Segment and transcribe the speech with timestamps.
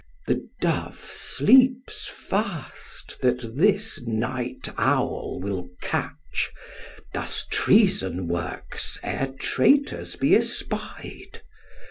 [0.25, 6.49] The dove sleeps fast that this night owl will catch:
[7.13, 11.43] Thus treason works ere traitors be espied.